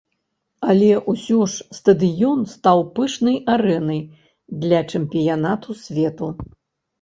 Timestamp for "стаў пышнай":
2.53-3.37